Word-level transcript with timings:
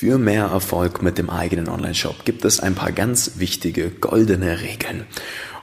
Für 0.00 0.16
mehr 0.16 0.44
Erfolg 0.44 1.02
mit 1.02 1.18
dem 1.18 1.28
eigenen 1.28 1.68
Online-Shop 1.68 2.24
gibt 2.24 2.44
es 2.44 2.60
ein 2.60 2.76
paar 2.76 2.92
ganz 2.92 3.32
wichtige 3.38 3.90
goldene 3.90 4.60
Regeln. 4.60 5.06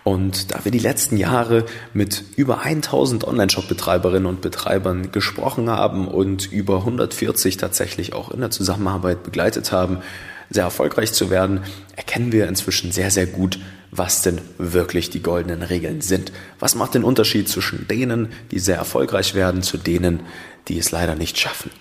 Und 0.04 0.52
da 0.52 0.66
wir 0.66 0.74
die 0.74 0.80
letzten 0.80 1.16
Jahre 1.16 1.64
mit 1.94 2.22
über 2.36 2.60
1000 2.60 3.26
Online-Shop-Betreiberinnen 3.26 4.26
und 4.26 4.42
Betreibern 4.42 5.14
gesprochen 5.14 5.70
haben 5.70 6.10
und 6.10 6.52
über 6.52 6.80
140 6.80 7.56
tatsächlich 7.56 8.12
auch 8.12 8.30
in 8.30 8.42
der 8.42 8.52
Zusammenarbeit 8.52 9.24
begleitet 9.24 9.72
haben, 9.72 10.00
sehr 10.50 10.66
erfolgreich 10.66 11.14
zu 11.14 11.30
werden, 11.30 11.62
erkennen 11.96 12.34
wir 12.34 12.50
inzwischen 12.50 12.92
sehr, 12.92 13.12
sehr 13.12 13.28
gut, 13.28 13.58
was 13.92 14.22
denn 14.22 14.42
wirklich 14.58 15.10
die 15.10 15.24
goldenen 15.24 15.62
Regeln 15.62 16.02
sind. 16.02 16.34
Was 16.60 16.76
macht 16.76 16.94
den 16.94 17.06
Unterschied 17.06 17.48
zwischen 17.48 17.88
denen, 17.88 18.34
die 18.52 18.60
sehr 18.60 18.76
erfolgreich 18.76 19.34
werden, 19.34 19.62
zu 19.62 19.78
denen, 19.78 20.24
die 20.68 20.78
es 20.78 20.92
leider 20.92 21.16
nicht 21.16 21.40
schaffen? 21.40 21.72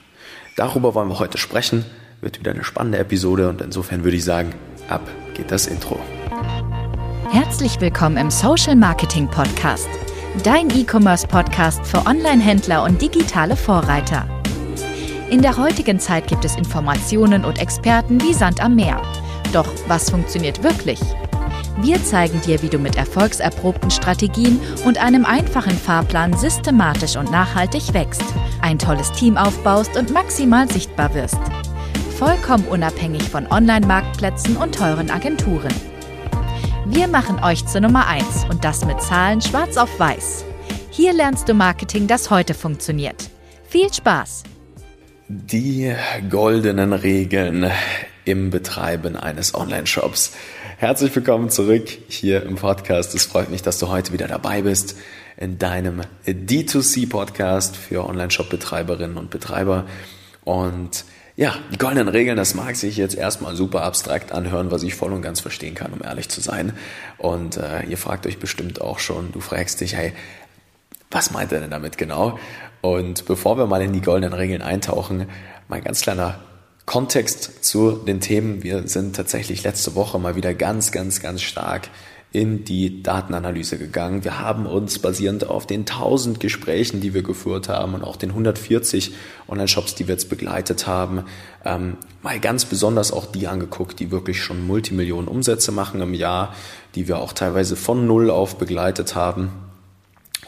Darüber 0.54 0.94
wollen 0.94 1.08
wir 1.08 1.18
heute 1.18 1.38
sprechen. 1.38 1.84
Wird 2.24 2.38
wieder 2.38 2.52
eine 2.52 2.64
spannende 2.64 2.96
Episode 2.96 3.50
und 3.50 3.60
insofern 3.60 4.02
würde 4.02 4.16
ich 4.16 4.24
sagen, 4.24 4.54
ab 4.88 5.06
geht 5.34 5.50
das 5.50 5.66
Intro. 5.66 6.00
Herzlich 7.30 7.78
willkommen 7.82 8.16
im 8.16 8.30
Social 8.30 8.76
Marketing 8.76 9.28
Podcast, 9.28 9.90
dein 10.42 10.70
E-Commerce 10.70 11.26
Podcast 11.26 11.86
für 11.86 11.98
Online-Händler 12.06 12.82
und 12.82 13.02
digitale 13.02 13.56
Vorreiter. 13.56 14.26
In 15.28 15.42
der 15.42 15.58
heutigen 15.58 16.00
Zeit 16.00 16.26
gibt 16.26 16.46
es 16.46 16.56
Informationen 16.56 17.44
und 17.44 17.58
Experten 17.58 18.18
wie 18.22 18.32
Sand 18.32 18.64
am 18.64 18.74
Meer. 18.74 19.02
Doch 19.52 19.68
was 19.86 20.08
funktioniert 20.08 20.62
wirklich? 20.62 21.00
Wir 21.82 22.02
zeigen 22.02 22.40
dir, 22.40 22.62
wie 22.62 22.70
du 22.70 22.78
mit 22.78 22.96
erfolgserprobten 22.96 23.90
Strategien 23.90 24.58
und 24.86 24.96
einem 24.96 25.26
einfachen 25.26 25.76
Fahrplan 25.76 26.32
systematisch 26.32 27.16
und 27.16 27.30
nachhaltig 27.30 27.92
wächst, 27.92 28.24
ein 28.62 28.78
tolles 28.78 29.12
Team 29.12 29.36
aufbaust 29.36 29.94
und 29.98 30.10
maximal 30.10 30.66
sichtbar 30.70 31.12
wirst. 31.12 31.36
Vollkommen 32.18 32.68
unabhängig 32.68 33.24
von 33.24 33.48
Online-Marktplätzen 33.48 34.56
und 34.56 34.72
teuren 34.72 35.10
Agenturen. 35.10 35.74
Wir 36.86 37.08
machen 37.08 37.42
euch 37.42 37.66
zur 37.66 37.80
Nummer 37.80 38.06
1 38.06 38.44
und 38.48 38.64
das 38.64 38.84
mit 38.84 39.02
Zahlen 39.02 39.40
schwarz 39.40 39.76
auf 39.76 39.98
weiß. 39.98 40.44
Hier 40.90 41.12
lernst 41.12 41.48
du 41.48 41.54
Marketing, 41.54 42.06
das 42.06 42.30
heute 42.30 42.54
funktioniert. 42.54 43.30
Viel 43.68 43.92
Spaß! 43.92 44.44
Die 45.26 45.92
goldenen 46.30 46.92
Regeln 46.92 47.68
im 48.24 48.50
Betreiben 48.50 49.16
eines 49.16 49.52
Online-Shops. 49.52 50.34
Herzlich 50.78 51.12
willkommen 51.16 51.50
zurück 51.50 51.88
hier 52.06 52.44
im 52.44 52.54
Podcast. 52.54 53.12
Es 53.16 53.26
freut 53.26 53.50
mich, 53.50 53.62
dass 53.62 53.80
du 53.80 53.88
heute 53.88 54.12
wieder 54.12 54.28
dabei 54.28 54.62
bist 54.62 54.96
in 55.36 55.58
deinem 55.58 56.02
D2C-Podcast 56.28 57.76
für 57.76 58.06
Online-Shop-Betreiberinnen 58.08 59.16
und 59.16 59.30
Betreiber. 59.30 59.86
Und 60.44 61.04
ja, 61.36 61.56
die 61.72 61.78
goldenen 61.78 62.08
Regeln, 62.08 62.36
das 62.36 62.54
mag 62.54 62.76
sich 62.76 62.96
jetzt 62.96 63.16
erstmal 63.16 63.56
super 63.56 63.82
abstrakt 63.82 64.30
anhören, 64.30 64.70
was 64.70 64.84
ich 64.84 64.94
voll 64.94 65.12
und 65.12 65.22
ganz 65.22 65.40
verstehen 65.40 65.74
kann, 65.74 65.92
um 65.92 66.02
ehrlich 66.02 66.28
zu 66.28 66.40
sein. 66.40 66.74
Und 67.18 67.56
äh, 67.56 67.84
ihr 67.86 67.98
fragt 67.98 68.26
euch 68.26 68.38
bestimmt 68.38 68.80
auch 68.80 69.00
schon, 69.00 69.32
du 69.32 69.40
fragst 69.40 69.80
dich, 69.80 69.96
hey, 69.96 70.12
was 71.10 71.32
meint 71.32 71.52
er 71.52 71.60
denn 71.60 71.70
damit 71.70 71.98
genau? 71.98 72.38
Und 72.82 73.24
bevor 73.26 73.58
wir 73.58 73.66
mal 73.66 73.82
in 73.82 73.92
die 73.92 74.00
goldenen 74.00 74.32
Regeln 74.32 74.62
eintauchen, 74.62 75.26
mal 75.68 75.80
ganz 75.80 76.02
kleiner 76.02 76.38
Kontext 76.86 77.64
zu 77.64 77.92
den 77.92 78.20
Themen. 78.20 78.62
Wir 78.62 78.86
sind 78.86 79.16
tatsächlich 79.16 79.62
letzte 79.62 79.94
Woche 79.94 80.18
mal 80.18 80.36
wieder 80.36 80.54
ganz, 80.54 80.92
ganz, 80.92 81.20
ganz 81.20 81.42
stark 81.42 81.88
in 82.34 82.64
die 82.64 83.00
Datenanalyse 83.00 83.78
gegangen. 83.78 84.24
Wir 84.24 84.40
haben 84.40 84.66
uns 84.66 84.98
basierend 84.98 85.48
auf 85.48 85.68
den 85.68 85.82
1000 85.82 86.40
Gesprächen, 86.40 87.00
die 87.00 87.14
wir 87.14 87.22
geführt 87.22 87.68
haben 87.68 87.94
und 87.94 88.02
auch 88.02 88.16
den 88.16 88.30
140 88.30 89.14
Online-Shops, 89.46 89.94
die 89.94 90.08
wir 90.08 90.16
jetzt 90.16 90.28
begleitet 90.28 90.88
haben, 90.88 91.26
ähm, 91.64 91.96
mal 92.22 92.40
ganz 92.40 92.64
besonders 92.64 93.12
auch 93.12 93.26
die 93.26 93.46
angeguckt, 93.46 94.00
die 94.00 94.10
wirklich 94.10 94.42
schon 94.42 94.66
Multimillionen 94.66 95.28
Umsätze 95.28 95.70
machen 95.70 96.00
im 96.00 96.12
Jahr, 96.12 96.56
die 96.96 97.06
wir 97.06 97.18
auch 97.18 97.34
teilweise 97.34 97.76
von 97.76 98.04
Null 98.04 98.30
auf 98.30 98.58
begleitet 98.58 99.14
haben 99.14 99.50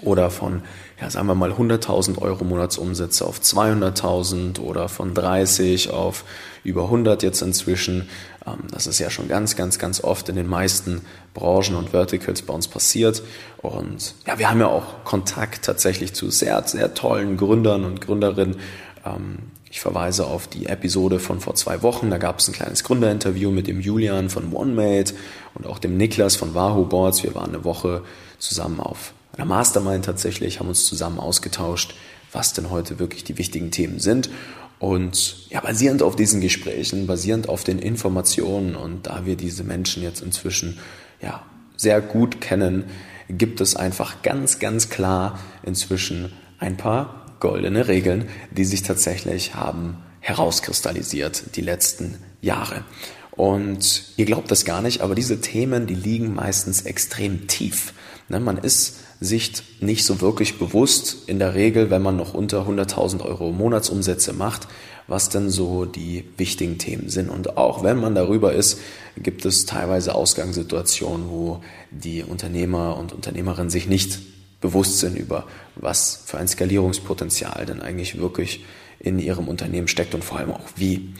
oder 0.02 0.30
von, 0.30 0.62
ja, 1.00 1.10
sagen 1.10 1.26
wir 1.26 1.34
mal 1.34 1.52
100.000 1.52 2.18
Euro 2.18 2.44
Monatsumsätze 2.44 3.24
auf 3.24 3.40
200.000 3.40 4.60
oder 4.60 4.88
von 4.88 5.14
30 5.14 5.90
auf 5.90 6.24
über 6.64 6.84
100 6.84 7.22
jetzt 7.22 7.42
inzwischen. 7.42 8.08
Ähm, 8.46 8.58
das 8.70 8.86
ist 8.86 8.98
ja 8.98 9.10
schon 9.10 9.28
ganz, 9.28 9.56
ganz, 9.56 9.78
ganz 9.78 10.02
oft 10.02 10.28
in 10.28 10.36
den 10.36 10.46
meisten 10.46 11.02
Branchen 11.34 11.76
und 11.76 11.90
Verticals 11.90 12.42
bei 12.42 12.52
uns 12.52 12.68
passiert. 12.68 13.22
Und 13.58 14.14
ja, 14.26 14.38
wir 14.38 14.50
haben 14.50 14.60
ja 14.60 14.68
auch 14.68 15.04
Kontakt 15.04 15.64
tatsächlich 15.64 16.14
zu 16.14 16.30
sehr, 16.30 16.62
sehr 16.66 16.94
tollen 16.94 17.36
Gründern 17.36 17.84
und 17.84 18.00
Gründerinnen. 18.00 18.56
Ähm, 19.04 19.38
ich 19.70 19.80
verweise 19.80 20.26
auf 20.26 20.46
die 20.46 20.66
Episode 20.66 21.18
von 21.18 21.40
vor 21.40 21.54
zwei 21.54 21.82
Wochen. 21.82 22.08
Da 22.10 22.18
gab 22.18 22.38
es 22.38 22.48
ein 22.48 22.54
kleines 22.54 22.82
Gründerinterview 22.84 23.50
mit 23.50 23.66
dem 23.66 23.80
Julian 23.80 24.30
von 24.30 24.54
OneMate 24.54 25.14
und 25.54 25.66
auch 25.66 25.78
dem 25.78 25.96
Niklas 25.96 26.36
von 26.36 26.54
Wahoo 26.54 26.86
Boards. 26.86 27.22
Wir 27.22 27.34
waren 27.34 27.50
eine 27.50 27.64
Woche 27.64 28.02
zusammen 28.38 28.80
auf 28.80 29.12
einer 29.36 29.46
Mastermind 29.46 30.04
tatsächlich, 30.04 30.60
haben 30.60 30.68
uns 30.68 30.86
zusammen 30.86 31.18
ausgetauscht, 31.18 31.94
was 32.32 32.52
denn 32.52 32.70
heute 32.70 32.98
wirklich 32.98 33.24
die 33.24 33.38
wichtigen 33.38 33.70
Themen 33.70 33.98
sind. 33.98 34.30
Und 34.78 35.48
ja, 35.50 35.60
basierend 35.60 36.02
auf 36.02 36.16
diesen 36.16 36.40
Gesprächen, 36.40 37.06
basierend 37.06 37.48
auf 37.48 37.64
den 37.64 37.78
Informationen 37.78 38.76
und 38.76 39.06
da 39.06 39.24
wir 39.24 39.36
diese 39.36 39.64
Menschen 39.64 40.02
jetzt 40.02 40.20
inzwischen 40.20 40.78
ja 41.22 41.42
sehr 41.76 42.00
gut 42.00 42.40
kennen, 42.40 42.84
gibt 43.28 43.60
es 43.60 43.74
einfach 43.74 44.22
ganz, 44.22 44.58
ganz 44.58 44.90
klar 44.90 45.38
inzwischen 45.62 46.32
ein 46.58 46.76
paar 46.76 47.26
goldene 47.40 47.88
Regeln, 47.88 48.28
die 48.50 48.64
sich 48.64 48.82
tatsächlich 48.82 49.54
haben 49.54 49.98
herauskristallisiert 50.20 51.56
die 51.56 51.60
letzten 51.60 52.18
Jahre. 52.40 52.84
Und 53.30 54.04
ihr 54.16 54.24
glaubt 54.24 54.50
das 54.50 54.64
gar 54.64 54.82
nicht, 54.82 55.00
aber 55.00 55.14
diese 55.14 55.40
Themen, 55.40 55.86
die 55.86 55.94
liegen 55.94 56.34
meistens 56.34 56.82
extrem 56.82 57.46
tief. 57.46 57.92
Ne, 58.28 58.40
man 58.40 58.58
ist 58.58 58.96
sich 59.20 59.52
nicht 59.80 60.04
so 60.04 60.20
wirklich 60.20 60.58
bewusst, 60.58 61.28
in 61.28 61.38
der 61.38 61.54
Regel, 61.54 61.90
wenn 61.90 62.02
man 62.02 62.16
noch 62.16 62.34
unter 62.34 62.66
100.000 62.66 63.22
Euro 63.22 63.52
Monatsumsätze 63.52 64.32
macht, 64.32 64.66
was 65.06 65.28
denn 65.28 65.48
so 65.48 65.84
die 65.84 66.24
wichtigen 66.36 66.78
Themen 66.78 67.08
sind. 67.08 67.30
Und 67.30 67.56
auch 67.56 67.84
wenn 67.84 67.98
man 67.98 68.14
darüber 68.14 68.52
ist, 68.52 68.80
gibt 69.16 69.44
es 69.44 69.64
teilweise 69.64 70.14
Ausgangssituationen, 70.14 71.30
wo 71.30 71.60
die 71.90 72.24
Unternehmer 72.24 72.96
und 72.96 73.12
Unternehmerinnen 73.12 73.70
sich 73.70 73.86
nicht 73.86 74.18
bewusst 74.60 74.98
sind 74.98 75.16
über 75.16 75.46
was 75.76 76.22
für 76.24 76.38
ein 76.38 76.48
Skalierungspotenzial 76.48 77.66
denn 77.66 77.82
eigentlich 77.82 78.18
wirklich 78.18 78.64
in 78.98 79.18
ihrem 79.18 79.46
Unternehmen 79.48 79.88
steckt 79.88 80.14
und 80.14 80.24
vor 80.24 80.38
allem 80.38 80.50
auch 80.50 80.68
wie. 80.76 81.14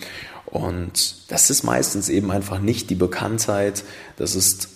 Und 0.46 1.30
das 1.30 1.50
ist 1.50 1.62
meistens 1.62 2.08
eben 2.08 2.30
einfach 2.30 2.58
nicht 2.58 2.88
die 2.90 2.94
Bekanntheit, 2.94 3.84
das 4.16 4.34
ist 4.34 4.68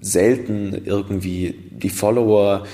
selten 0.00 0.82
irgendwie 0.84 1.54
die 1.70 1.90
Follower, 1.90 2.66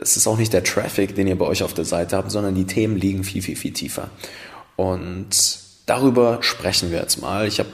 es 0.00 0.16
ist 0.16 0.26
auch 0.26 0.36
nicht 0.36 0.52
der 0.52 0.64
Traffic, 0.64 1.14
den 1.14 1.26
ihr 1.26 1.38
bei 1.38 1.46
euch 1.46 1.62
auf 1.62 1.74
der 1.74 1.84
Seite 1.84 2.16
habt, 2.16 2.30
sondern 2.30 2.54
die 2.54 2.66
Themen 2.66 2.96
liegen 2.96 3.24
viel, 3.24 3.42
viel, 3.42 3.56
viel 3.56 3.72
tiefer. 3.72 4.10
Und 4.76 5.58
darüber 5.86 6.38
sprechen 6.42 6.90
wir 6.90 7.00
jetzt 7.00 7.20
mal. 7.20 7.46
Ich 7.46 7.58
habe 7.58 7.70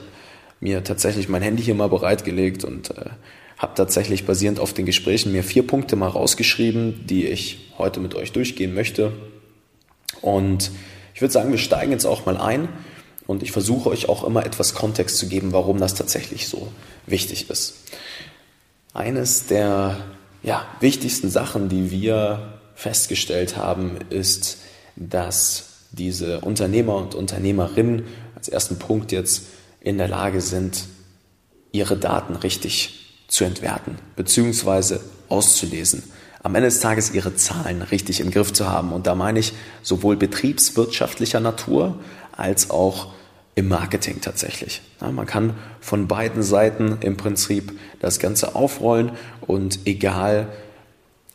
mir 0.61 0.83
tatsächlich 0.83 1.27
mein 1.27 1.41
Handy 1.41 1.63
hier 1.63 1.75
mal 1.75 1.89
bereitgelegt 1.89 2.63
und 2.63 2.91
äh, 2.91 3.09
habe 3.57 3.73
tatsächlich 3.75 4.25
basierend 4.25 4.59
auf 4.59 4.73
den 4.73 4.85
Gesprächen 4.85 5.31
mir 5.31 5.43
vier 5.43 5.67
Punkte 5.67 5.95
mal 5.95 6.07
rausgeschrieben, 6.07 7.05
die 7.05 7.27
ich 7.27 7.71
heute 7.77 7.99
mit 7.99 8.15
euch 8.15 8.31
durchgehen 8.31 8.73
möchte. 8.73 9.11
Und 10.21 10.71
ich 11.13 11.21
würde 11.21 11.33
sagen, 11.33 11.51
wir 11.51 11.57
steigen 11.57 11.91
jetzt 11.91 12.05
auch 12.05 12.25
mal 12.25 12.37
ein 12.37 12.69
und 13.27 13.43
ich 13.43 13.51
versuche 13.51 13.89
euch 13.89 14.07
auch 14.07 14.23
immer 14.23 14.45
etwas 14.45 14.73
Kontext 14.73 15.17
zu 15.17 15.27
geben, 15.27 15.51
warum 15.51 15.79
das 15.79 15.95
tatsächlich 15.95 16.47
so 16.47 16.69
wichtig 17.05 17.49
ist. 17.49 17.75
Eines 18.93 19.47
der 19.47 19.97
ja, 20.43 20.65
wichtigsten 20.79 21.29
Sachen, 21.29 21.67
die 21.67 21.89
wir 21.89 22.59
festgestellt 22.75 23.57
haben, 23.57 23.97
ist, 24.09 24.59
dass 24.95 25.65
diese 25.91 26.41
Unternehmer 26.41 26.95
und 26.95 27.15
Unternehmerinnen 27.15 28.03
als 28.35 28.49
ersten 28.49 28.77
Punkt 28.77 29.11
jetzt 29.11 29.43
in 29.79 29.97
der 29.97 30.07
Lage 30.07 30.41
sind, 30.41 30.85
ihre 31.71 31.97
Daten 31.97 32.35
richtig 32.35 33.23
zu 33.27 33.45
entwerten 33.45 33.97
bzw. 34.15 34.99
auszulesen. 35.27 36.03
Am 36.43 36.53
Ende 36.53 36.67
des 36.67 36.81
Tages 36.81 37.13
ihre 37.13 37.35
Zahlen 37.35 37.81
richtig 37.81 38.19
im 38.19 38.29
Griff 38.29 38.53
zu 38.53 38.69
haben. 38.69 38.91
Und 38.91 39.07
da 39.07 39.15
meine 39.15 39.39
ich 39.39 39.53
sowohl 39.81 40.17
betriebswirtschaftlicher 40.17 41.39
Natur 41.39 41.99
als 42.33 42.69
auch 42.69 43.13
im 43.55 43.67
Marketing 43.67 44.21
tatsächlich. 44.21 44.81
Ja, 45.01 45.11
man 45.11 45.25
kann 45.25 45.53
von 45.79 46.07
beiden 46.07 46.43
Seiten 46.43 46.97
im 47.01 47.17
Prinzip 47.17 47.77
das 47.99 48.19
Ganze 48.19 48.55
aufrollen 48.55 49.11
und 49.41 49.79
egal 49.85 50.47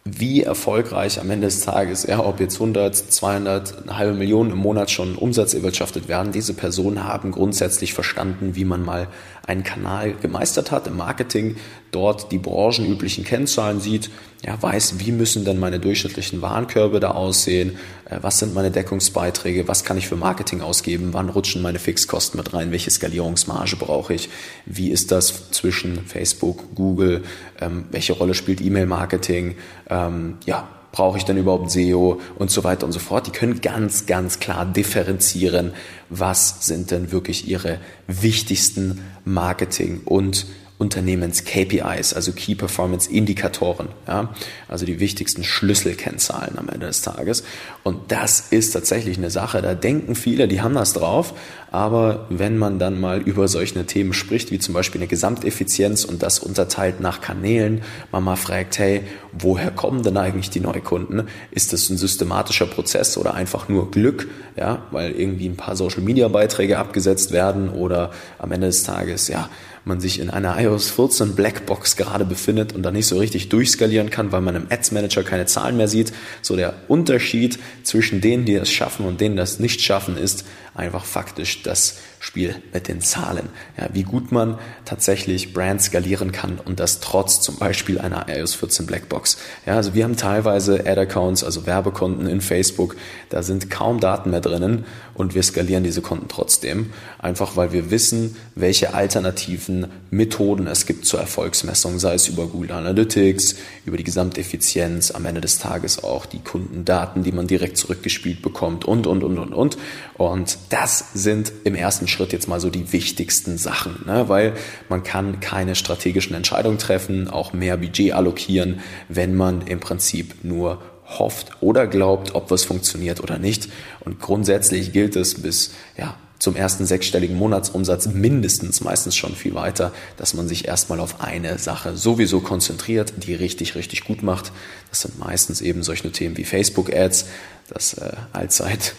wie 0.05 0.43
erfolgreich 0.43 1.21
am 1.21 1.31
Ende 1.31 1.49
des 1.49 1.61
Tages, 1.61 2.05
ja, 2.05 2.25
ob 2.25 2.41
jetzt 2.41 2.55
100, 2.55 2.97
200, 2.97 3.83
eine 3.83 3.99
halbe 3.99 4.15
Million 4.15 4.51
im 4.51 4.59
Monat 4.59 4.91
schon 4.91 5.17
Umsatz 5.17 5.55
erwirtschaftet 5.55 6.09
werden, 6.09 6.33
diese 6.33 6.55
Personen 6.55 7.05
haben 7.05 7.31
grundsätzlich 7.31 7.93
verstanden, 7.93 8.55
wie 8.55 8.65
man 8.65 8.85
mal 8.85 9.09
einen 9.47 9.65
Kanal 9.65 10.13
gemeistert 10.15 10.71
hat 10.71 10.87
im 10.87 10.97
Marketing, 10.97 11.57
dort 11.91 12.33
die 12.33 12.39
branchenüblichen 12.39 13.25
Kennzahlen 13.25 13.81
sieht, 13.81 14.11
ja, 14.45 14.61
weiß, 14.61 15.01
wie 15.01 15.11
müssen 15.11 15.45
denn 15.45 15.59
meine 15.59 15.81
durchschnittlichen 15.81 16.43
Warenkörbe 16.43 17.01
da 17.01 17.11
aussehen, 17.11 17.77
äh, 18.09 18.19
was 18.23 18.39
sind 18.39 18.55
meine 18.55 18.71
Deckungsbeiträge, 18.71 19.67
was 19.67 19.85
kann 19.85 19.99
ich 19.99 20.07
für 20.07 20.17
Marketing 20.17 20.61
ausgeben, 20.61 21.09
wann 21.13 21.29
rutschen 21.29 21.61
meine 21.61 21.79
Fixkosten 21.79 22.39
mit 22.39 22.55
rein, 22.55 22.71
welche 22.71 22.91
Skalierungsmarge 22.91 23.77
brauche 23.77 24.15
ich, 24.15 24.29
wie 24.65 24.91
ist 24.91 25.11
das 25.11 25.51
zwischen 25.51 26.07
Facebook, 26.07 26.75
Google, 26.75 27.25
ähm, 27.61 27.87
welche 27.91 28.13
Rolle 28.13 28.35
spielt 28.35 28.61
E-Mail-Marketing, 28.61 29.57
ähm, 29.91 30.37
ja, 30.47 30.69
brauche 30.93 31.19
ich 31.19 31.25
denn 31.25 31.37
überhaupt 31.37 31.71
SEO 31.71 32.21
und 32.37 32.51
so 32.51 32.65
weiter 32.65 32.87
und 32.87 32.93
so 32.93 32.99
fort. 32.99 33.27
Die 33.27 33.31
können 33.31 33.61
ganz, 33.61 34.07
ganz 34.07 34.41
klar 34.41 34.65
differenzieren, 34.67 35.73
was 36.09 36.67
sind 36.67 36.91
denn 36.91 37.13
wirklich 37.13 37.47
ihre 37.47 37.79
wichtigsten 38.07 39.01
Marketing- 39.25 40.01
und 40.05 40.47
Unternehmens-KPIs, 40.79 42.15
also 42.15 42.33
Key 42.33 42.55
Performance 42.55 43.11
Indikatoren, 43.11 43.89
ja, 44.07 44.33
also 44.69 44.87
die 44.87 45.01
wichtigsten 45.01 45.43
Schlüsselkennzahlen 45.43 46.57
am 46.57 46.69
Ende 46.69 46.87
des 46.87 47.03
Tages. 47.03 47.43
Und 47.83 48.13
das 48.13 48.41
ist 48.51 48.73
tatsächlich 48.73 49.19
eine 49.19 49.31
Sache, 49.31 49.61
da 49.61 49.75
denken 49.75 50.15
viele, 50.15 50.47
die 50.47 50.61
haben 50.61 50.75
das 50.75 50.93
drauf, 50.93 51.35
aber 51.71 52.27
wenn 52.31 52.57
man 52.57 52.79
dann 52.79 52.99
mal 52.99 53.21
über 53.21 53.49
solche 53.49 53.85
Themen 53.85 54.13
spricht, 54.13 54.51
wie 54.51 54.59
zum 54.59 54.73
Beispiel 54.73 55.01
eine 55.01 55.09
Gesamteffizienz 55.09 56.05
und 56.05 56.23
das 56.23 56.39
unterteilt 56.39 57.01
nach 57.01 57.21
Kanälen, 57.21 57.83
man 58.13 58.25
mal 58.25 58.37
fragt, 58.37 58.79
hey, 58.79 59.03
woher 59.33 59.71
kommen 59.71 60.03
denn 60.03 60.17
eigentlich 60.17 60.49
die 60.49 60.61
Neukunden? 60.61 61.29
Ist 61.51 61.73
das 61.73 61.91
ein 61.91 61.99
systematischer 61.99 62.67
Prozess 62.67 63.19
oder 63.19 63.35
einfach 63.35 63.69
nur 63.69 63.91
Glück, 63.91 64.29
ja, 64.57 64.83
weil 64.93 65.13
irgendwie 65.13 65.49
ein 65.49 65.57
paar 65.57 65.77
Social 65.77 66.03
Media 66.03 66.29
Beiträge 66.29 66.79
abgesetzt 66.79 67.33
werden 67.33 67.69
oder 67.69 68.13
am 68.39 68.53
Ende 68.53 68.69
des 68.69 68.85
Tages, 68.85 69.29
ja, 69.29 69.51
man 69.89 70.01
sich 70.01 70.21
in 70.21 70.31
einer 70.31 70.61
iOS 70.61 70.91
14 70.91 71.35
Blackbox 71.35 71.97
gerade 71.97 72.25
befindet 72.25 72.75
und 72.75 72.83
da 72.83 72.93
nicht 72.93 73.07
so 73.07 73.19
richtig 73.19 73.49
durchskalieren 73.49 74.11
kann, 74.11 74.31
weil 74.31 74.41
man 74.41 74.55
im 74.55 74.67
Ads 74.71 74.93
Manager 74.93 75.25
keine 75.25 75.47
Zahlen 75.47 75.77
mehr 75.77 75.89
sieht. 75.89 76.13
So 76.43 76.55
der 76.55 76.75
Unterschied 76.87 77.59
zwischen 77.83 78.21
denen, 78.21 78.45
die 78.45 78.55
es 78.55 78.71
schaffen 78.71 79.07
und 79.07 79.21
denen, 79.21 79.35
die 79.35 79.41
das 79.41 79.59
nicht 79.59 79.81
schaffen, 79.81 80.17
ist 80.17 80.45
einfach 80.75 81.05
faktisch 81.05 81.63
das 81.63 81.99
Spiel 82.21 82.57
mit 82.73 82.89
den 82.89 83.01
Zahlen. 83.01 83.49
Ja, 83.77 83.89
wie 83.93 84.03
gut 84.03 84.33
man 84.33 84.59
tatsächlich 84.85 85.53
Brands 85.53 85.87
skalieren 85.87 86.33
kann 86.33 86.59
und 86.65 86.81
das 86.81 87.01
trotz 87.01 87.41
zum 87.41 87.57
Beispiel 87.57 87.99
einer 87.99 88.27
iOS 88.29 88.55
14 88.55 88.87
Blackbox. 88.87 89.39
Ja, 89.67 89.77
also 89.77 89.95
wir 89.95 90.05
haben 90.05 90.17
teilweise 90.17 90.81
Ad-Accounts, 90.87 91.45
also 91.45 91.67
Werbekonten 91.67 92.27
in 92.27 92.41
Facebook, 92.41 92.97
da 93.31 93.43
sind 93.43 93.71
kaum 93.71 94.01
Daten 94.01 94.31
mehr 94.31 94.41
drinnen 94.41 94.85
und 95.15 95.35
wir 95.35 95.43
skalieren 95.43 95.85
diese 95.85 96.03
Konten 96.03 96.29
trotzdem. 96.29 96.93
Einfach 97.19 97.57
weil 97.57 97.73
wir 97.73 97.91
wissen, 97.91 98.37
welche 98.55 98.95
alternativen 98.95 99.89
Methoden 100.11 100.67
es 100.67 100.87
gibt 100.87 101.07
zur 101.07 101.21
Erfolgsmessung, 101.21 101.99
sei 101.99 102.15
es 102.15 102.29
über 102.29 102.47
Google 102.47 102.73
Analytics, 102.73 103.57
über 103.85 103.97
die 103.97 104.05
Gesamteffizienz, 104.05 105.11
am 105.11 105.27
Ende 105.27 105.41
des 105.41 105.59
Tages 105.59 106.03
auch 106.03 106.27
die 106.27 106.39
Kundendaten, 106.39 107.23
die 107.23 107.33
man 107.33 107.47
direkt 107.47 107.77
zurückgespielt 107.77 108.43
bekommt 108.43 108.85
und, 108.85 109.07
und, 109.07 109.25
und, 109.25 109.39
und, 109.39 109.53
und. 109.53 109.79
Und 110.19 110.59
das 110.71 111.13
sind 111.15 111.53
im 111.63 111.77
ersten 111.77 112.09
Schritt 112.09 112.33
jetzt 112.33 112.49
mal 112.49 112.59
so 112.59 112.71
die 112.71 112.93
wichtigsten 112.93 113.57
Sachen, 113.57 114.03
ne? 114.05 114.29
weil 114.29 114.55
man 114.89 115.05
kann 115.05 115.39
keine 115.39 115.77
strategischen 115.77 116.35
Entscheidungen 116.35 116.79
treffen, 116.79 117.29
auch 117.29 117.53
mehr 117.53 117.77
Budget 117.77 118.13
allokieren, 118.13 118.81
wenn 119.09 119.37
man 119.37 119.63
im 119.63 119.79
Prinzip 119.79 120.43
nur 120.43 120.83
hofft 121.07 121.53
oder 121.61 121.87
glaubt, 121.87 122.35
ob 122.35 122.51
was 122.51 122.65
funktioniert 122.65 123.21
oder 123.23 123.39
nicht. 123.39 123.69
Und 124.01 124.19
grundsätzlich 124.19 124.93
gilt 124.93 125.15
es 125.15 125.41
bis 125.41 125.71
ja, 125.97 126.17
zum 126.41 126.57
ersten 126.57 126.85
sechsstelligen 126.85 127.37
Monatsumsatz 127.37 128.07
mindestens, 128.09 128.81
meistens 128.81 129.15
schon 129.15 129.37
viel 129.37 129.55
weiter, 129.55 129.93
dass 130.17 130.35
man 130.35 130.49
sich 130.49 130.67
erstmal 130.67 130.99
auf 130.99 131.21
eine 131.21 131.59
Sache 131.59 131.97
sowieso 131.97 132.41
konzentriert, 132.41 133.13
die 133.25 133.35
richtig, 133.35 133.77
richtig 133.77 134.05
gut 134.05 134.25
macht. 134.25 134.51
Das 134.91 135.03
sind 135.03 135.17
meistens 135.19 135.61
eben 135.61 135.85
solche 135.85 136.11
Themen 136.11 136.37
wie 136.37 136.45
Facebook-Ads, 136.45 137.27
das 137.69 137.95
äh, 137.95 138.13
allzeit 138.33 138.95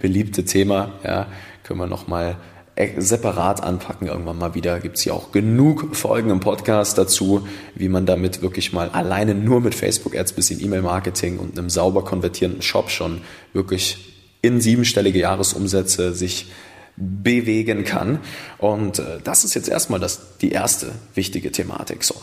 beliebte 0.00 0.44
Thema. 0.44 0.92
Ja, 1.04 1.26
können 1.62 1.80
wir 1.80 1.86
nochmal 1.86 2.36
separat 2.96 3.62
anpacken. 3.62 4.08
Irgendwann 4.08 4.38
mal 4.38 4.54
wieder 4.54 4.80
gibt 4.80 4.96
es 4.96 5.02
hier 5.02 5.14
auch 5.14 5.30
genug 5.30 5.94
Folgen 5.94 6.30
im 6.30 6.40
Podcast 6.40 6.96
dazu, 6.96 7.46
wie 7.74 7.88
man 7.88 8.06
damit 8.06 8.42
wirklich 8.42 8.72
mal 8.72 8.88
alleine 8.88 9.34
nur 9.34 9.60
mit 9.60 9.74
Facebook-Ads, 9.74 10.32
bisschen 10.32 10.62
E-Mail-Marketing 10.62 11.38
und 11.38 11.58
einem 11.58 11.68
sauber 11.68 12.04
konvertierenden 12.04 12.62
Shop 12.62 12.90
schon 12.90 13.20
wirklich 13.52 14.12
in 14.40 14.60
siebenstellige 14.60 15.18
Jahresumsätze 15.18 16.14
sich 16.14 16.50
bewegen 16.96 17.84
kann. 17.84 18.20
Und 18.58 18.98
äh, 18.98 19.18
das 19.22 19.44
ist 19.44 19.54
jetzt 19.54 19.68
erstmal 19.68 20.00
das, 20.00 20.38
die 20.40 20.52
erste 20.52 20.92
wichtige 21.14 21.52
Thematik. 21.52 22.04
So. 22.04 22.14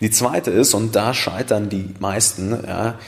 Die 0.00 0.10
zweite 0.10 0.50
ist, 0.50 0.74
und 0.74 0.96
da 0.96 1.14
scheitern 1.14 1.68
die 1.68 1.94
meisten, 2.00 2.52
ja, 2.66 2.98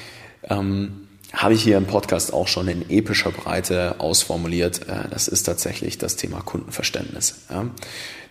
ähm, 0.44 1.07
habe 1.32 1.54
ich 1.54 1.62
hier 1.62 1.76
im 1.76 1.84
Podcast 1.84 2.32
auch 2.32 2.48
schon 2.48 2.68
in 2.68 2.88
epischer 2.88 3.30
Breite 3.30 4.00
ausformuliert. 4.00 4.88
Äh, 4.88 5.08
das 5.10 5.28
ist 5.28 5.42
tatsächlich 5.44 5.98
das 5.98 6.16
Thema 6.16 6.40
Kundenverständnis. 6.40 7.46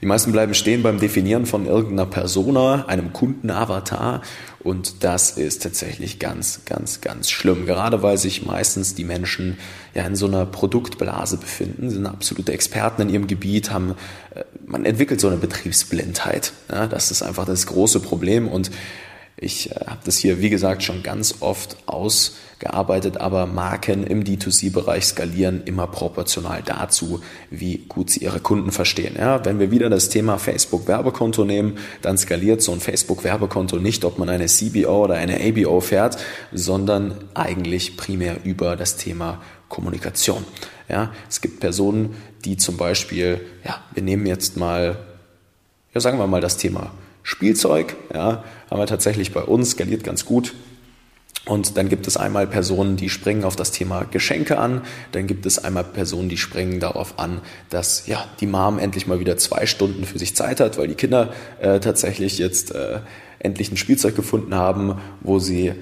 Die 0.02 0.06
meisten 0.06 0.32
bleiben 0.32 0.54
stehen 0.54 0.84
beim 0.84 1.00
Definieren 1.00 1.46
von 1.46 1.66
irgendeiner 1.66 2.06
Persona, 2.06 2.86
einem 2.88 3.14
Kundenavatar. 3.14 4.22
Und 4.60 5.04
das 5.04 5.32
ist 5.32 5.64
tatsächlich 5.64 6.20
ganz, 6.20 6.62
ganz, 6.66 7.02
ganz 7.02 7.30
schlimm. 7.30 7.66
Gerade 7.66 8.02
weil 8.04 8.18
sich 8.18 8.46
meistens 8.46 8.96
die 8.96 9.06
Menschen 9.06 9.58
ja 9.94 10.04
in 10.06 10.16
so 10.16 10.26
einer 10.28 10.46
Produktblase 10.46 11.38
befinden, 11.38 11.90
sind 11.90 12.06
absolute 12.06 12.52
Experten 12.52 13.04
in 13.04 13.10
ihrem 13.10 13.28
Gebiet, 13.28 13.72
haben, 13.72 13.96
äh, 14.34 14.44
man 14.66 14.86
entwickelt 14.86 15.22
so 15.22 15.28
eine 15.28 15.38
Betriebsblindheit. 15.38 16.52
Das 16.68 17.10
ist 17.12 17.22
einfach 17.22 17.46
das 17.46 17.68
große 17.68 18.02
Problem. 18.02 18.48
Und 18.48 18.70
ich 19.40 19.70
äh, 19.70 19.76
habe 19.86 20.00
das 20.04 20.18
hier, 20.18 20.42
wie 20.42 20.50
gesagt, 20.50 20.84
schon 20.84 21.04
ganz 21.04 21.36
oft 21.42 21.78
ausgearbeitet, 21.86 23.18
aber 23.18 23.46
Marken 23.46 24.04
im 24.04 24.24
D2C-Bereich 24.24 25.06
skalieren 25.06 25.62
immer 25.66 25.86
proportional 25.86 26.64
dazu, 26.66 27.22
wie 27.52 27.86
gut 27.88 28.10
sie 28.10 28.22
ihre 28.22 28.40
Kunden 28.40 28.72
verstehen. 28.72 29.16
Ja, 29.18 29.46
wenn 29.46 29.60
wir 29.60 29.70
wieder 29.70 29.90
das 29.90 30.10
Thema 30.10 30.40
Facebook-Werbekonto 30.40 31.46
nehmen, 31.46 31.78
dann 32.02 32.18
skaliert 32.18 32.64
so 32.64 32.72
ein 32.72 32.80
Facebook-Werbekonto 32.80 33.78
nicht, 33.78 34.04
ob 34.06 34.18
man 34.18 34.30
eine 34.30 34.48
CBO 34.48 35.04
oder 35.04 35.16
eine 35.16 35.40
ABO 35.40 35.82
fährt, 35.82 36.18
sondern 36.52 37.14
eigentlich 37.36 37.96
primär 37.96 38.38
über 38.44 38.76
das 38.76 38.98
Thema 38.98 39.42
Kommunikation. 39.70 40.46
Ja, 40.90 41.12
es 41.30 41.42
gibt 41.42 41.60
Personen, 41.60 42.16
die 42.44 42.58
zum 42.58 42.78
Beispiel, 42.78 43.42
ja, 43.64 43.82
wir 43.94 44.02
nehmen 44.02 44.26
jetzt 44.26 44.58
mal, 44.58 44.98
ja, 45.94 46.02
sagen 46.02 46.18
wir 46.18 46.26
mal 46.26 46.42
das 46.42 46.58
Thema 46.58 46.92
Spielzeug, 47.28 47.98
ja, 48.14 48.46
haben 48.72 48.80
wir 48.80 48.86
tatsächlich 48.86 49.34
bei 49.34 49.42
uns, 49.42 49.72
skaliert 49.72 50.06
ganz 50.06 50.24
gut. 50.24 50.54
Und 51.44 51.76
dann 51.76 51.90
gibt 51.90 52.08
es 52.08 52.16
einmal 52.16 52.48
Personen, 52.48 52.96
die 52.96 53.10
springen 53.10 53.44
auf 53.44 53.58
das 53.58 53.72
Thema 53.72 54.06
Geschenke 54.06 54.58
an. 54.58 54.82
Dann 55.12 55.28
gibt 55.28 55.46
es 55.46 55.62
einmal 55.62 55.84
Personen, 55.84 56.30
die 56.30 56.38
springen 56.38 56.80
darauf 56.80 57.20
an, 57.20 57.42
dass 57.70 58.08
ja 58.08 58.26
die 58.40 58.48
Mom 58.48 58.80
endlich 58.80 59.08
mal 59.08 59.20
wieder 59.20 59.36
zwei 59.36 59.66
Stunden 59.66 60.06
für 60.06 60.18
sich 60.18 60.38
Zeit 60.38 60.62
hat, 60.62 60.78
weil 60.78 60.88
die 60.88 60.96
Kinder 60.96 61.34
äh, 61.60 61.82
tatsächlich 61.82 62.38
jetzt 62.38 62.74
äh, 62.74 63.02
endlich 63.40 63.74
ein 63.74 63.78
Spielzeug 63.78 64.16
gefunden 64.16 64.56
haben, 64.56 64.96
wo 65.20 65.38
sie 65.38 65.74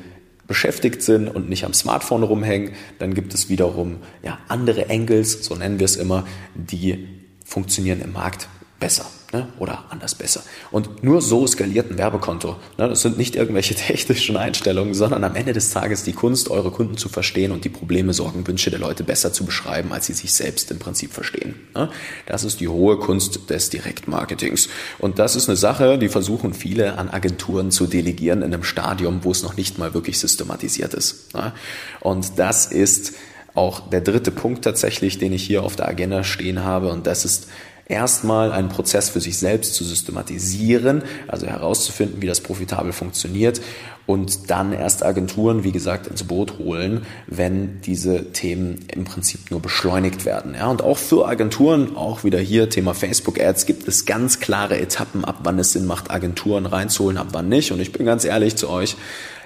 beschäftigt 0.47 1.03
sind 1.03 1.27
und 1.27 1.47
nicht 1.47 1.63
am 1.63 1.75
Smartphone 1.75 2.23
rumhängen. 2.23 2.71
Dann 2.97 3.13
gibt 3.13 3.35
es 3.35 3.49
wiederum 3.49 3.97
ja 4.23 4.39
andere 4.47 4.89
Angles, 4.89 5.45
so 5.45 5.53
nennen 5.53 5.77
wir 5.77 5.85
es 5.85 5.95
immer, 5.95 6.25
die 6.55 7.07
funktionieren 7.45 8.01
im 8.01 8.13
Markt 8.13 8.47
besser 8.79 9.05
ne? 9.35 9.47
oder 9.59 9.85
anders 9.89 10.15
besser. 10.15 10.41
Und 10.71 11.03
nur 11.03 11.21
so 11.21 11.45
skaliert 11.47 11.91
ein 11.91 11.97
Werbekonto. 11.97 12.55
Ne? 12.77 12.89
Das 12.89 13.01
sind 13.01 13.17
nicht 13.17 13.35
irgendwelche 13.35 13.75
technischen 13.75 14.37
Einstellungen, 14.37 14.93
sondern 14.93 15.23
am 15.23 15.35
Ende 15.35 15.53
des 15.53 15.71
Tages 15.71 16.03
die 16.03 16.13
Kunst, 16.13 16.49
eure 16.49 16.71
Kunden 16.71 16.97
zu 16.97 17.09
verstehen 17.09 17.51
und 17.51 17.65
die 17.65 17.69
Probleme, 17.69 18.13
Sorgen, 18.13 18.47
Wünsche 18.47 18.69
der 18.69 18.79
Leute 18.79 19.03
besser 19.03 19.33
zu 19.33 19.45
beschreiben, 19.45 19.91
als 19.91 20.07
sie 20.07 20.13
sich 20.13 20.33
selbst 20.33 20.71
im 20.71 20.79
Prinzip 20.79 21.13
verstehen. 21.13 21.55
Ne? 21.73 21.89
Das 22.25 22.43
ist 22.43 22.59
die 22.59 22.67
hohe 22.67 22.97
Kunst 22.97 23.49
des 23.49 23.69
Direktmarketings. 23.69 24.69
Und 24.99 25.19
das 25.19 25.35
ist 25.35 25.49
eine 25.49 25.57
Sache, 25.57 25.97
die 25.97 26.09
versuchen 26.09 26.53
viele 26.53 26.97
an 26.97 27.09
Agenturen 27.09 27.71
zu 27.71 27.87
delegieren 27.87 28.41
in 28.41 28.53
einem 28.53 28.63
Stadium, 28.63 29.23
wo 29.23 29.31
es 29.31 29.43
noch 29.43 29.57
nicht 29.57 29.77
mal 29.77 29.93
wirklich 29.93 30.19
systematisiert 30.19 30.93
ist. 30.93 31.33
Ne? 31.33 31.53
Und 31.99 32.39
das 32.39 32.67
ist 32.67 33.13
auch 33.53 33.89
der 33.89 34.01
dritte 34.01 34.31
Punkt 34.31 34.63
tatsächlich, 34.63 35.17
den 35.17 35.31
ich 35.31 35.43
hier 35.43 35.63
auf 35.63 35.75
der 35.75 35.87
Agenda 35.87 36.23
stehen 36.23 36.63
habe. 36.63 36.89
Und 36.89 37.07
das 37.07 37.23
ist 37.23 37.47
erstmal 37.87 38.51
einen 38.51 38.69
Prozess 38.69 39.09
für 39.09 39.21
sich 39.21 39.37
selbst 39.37 39.75
zu 39.75 39.83
systematisieren, 39.83 41.03
also 41.27 41.45
herauszufinden, 41.45 42.21
wie 42.21 42.27
das 42.27 42.41
profitabel 42.41 42.93
funktioniert 42.93 43.61
und 44.07 44.51
dann 44.51 44.71
erst 44.71 45.03
Agenturen, 45.03 45.63
wie 45.63 45.71
gesagt, 45.71 46.07
ins 46.07 46.23
Boot 46.23 46.59
holen, 46.59 47.05
wenn 47.27 47.81
diese 47.81 48.31
Themen 48.31 48.85
im 48.93 49.03
Prinzip 49.03 49.49
nur 49.49 49.61
beschleunigt 49.61 50.25
werden. 50.25 50.53
Ja, 50.53 50.67
und 50.67 50.83
auch 50.83 50.97
für 50.97 51.27
Agenturen, 51.27 51.95
auch 51.95 52.23
wieder 52.23 52.39
hier 52.39 52.69
Thema 52.69 52.93
Facebook 52.93 53.39
Ads, 53.39 53.65
gibt 53.65 53.87
es 53.87 54.05
ganz 54.05 54.39
klare 54.39 54.79
Etappen, 54.79 55.25
ab 55.25 55.39
wann 55.43 55.57
es 55.57 55.73
Sinn 55.73 55.85
macht, 55.85 56.11
Agenturen 56.11 56.65
reinzuholen, 56.67 57.17
ab 57.17 57.29
wann 57.31 57.49
nicht. 57.49 57.71
Und 57.71 57.79
ich 57.79 57.91
bin 57.91 58.05
ganz 58.05 58.25
ehrlich 58.25 58.55
zu 58.55 58.69
euch, 58.69 58.95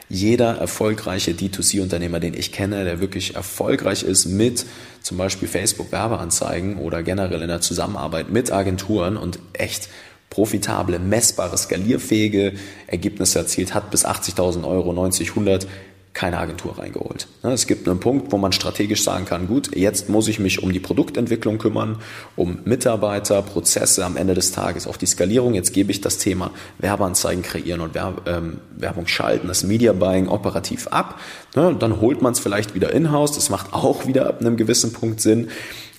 jeder 0.09 0.57
erfolgreiche 0.57 1.31
D2C-Unternehmer, 1.31 2.19
den 2.19 2.33
ich 2.33 2.51
kenne, 2.51 2.83
der 2.83 2.99
wirklich 2.99 3.35
erfolgreich 3.35 4.03
ist 4.03 4.25
mit 4.25 4.65
zum 5.01 5.17
Beispiel 5.17 5.47
Facebook-Werbeanzeigen 5.47 6.77
oder 6.77 7.03
generell 7.03 7.41
in 7.41 7.47
der 7.47 7.61
Zusammenarbeit 7.61 8.29
mit 8.29 8.51
Agenturen 8.51 9.17
und 9.17 9.39
echt 9.53 9.89
profitable, 10.29 10.99
messbare, 10.99 11.57
skalierfähige 11.57 12.53
Ergebnisse 12.87 13.39
erzielt 13.39 13.73
hat, 13.73 13.91
bis 13.91 14.05
80.000 14.05 14.67
Euro, 14.67 14.93
90, 14.93 15.29
100, 15.29 15.67
keine 16.13 16.39
Agentur 16.39 16.77
reingeholt. 16.79 17.27
Es 17.43 17.67
gibt 17.67 17.87
einen 17.87 17.99
Punkt, 17.99 18.31
wo 18.31 18.37
man 18.37 18.51
strategisch 18.51 19.03
sagen 19.03 19.25
kann, 19.25 19.47
gut, 19.47 19.75
jetzt 19.75 20.09
muss 20.09 20.27
ich 20.27 20.39
mich 20.39 20.61
um 20.63 20.73
die 20.73 20.79
Produktentwicklung 20.79 21.59
kümmern, 21.59 21.97
um 22.35 22.59
Mitarbeiter, 22.65 23.41
Prozesse 23.41 24.03
am 24.03 24.17
Ende 24.17 24.33
des 24.33 24.51
Tages, 24.51 24.87
auf 24.87 24.97
die 24.97 25.05
Skalierung. 25.05 25.53
Jetzt 25.53 25.71
gebe 25.71 25.91
ich 25.91 26.01
das 26.01 26.17
Thema 26.17 26.51
Werbeanzeigen 26.79 27.43
kreieren 27.43 27.81
und 27.81 27.97
ähm, 28.25 28.59
Werbung 28.75 29.07
schalten, 29.07 29.47
das 29.47 29.63
Media 29.63 29.93
Buying 29.93 30.27
operativ 30.27 30.87
ab. 30.87 31.19
Dann 31.53 32.01
holt 32.01 32.21
man 32.21 32.33
es 32.33 32.39
vielleicht 32.39 32.73
wieder 32.75 32.91
in-house. 32.91 33.33
Das 33.33 33.49
macht 33.49 33.73
auch 33.73 34.07
wieder 34.07 34.27
ab 34.27 34.41
einem 34.41 34.57
gewissen 34.57 34.93
Punkt 34.93 35.21
Sinn. 35.21 35.49